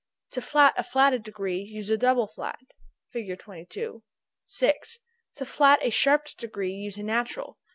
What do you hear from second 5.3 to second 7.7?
To flat a sharped degree, use a natural.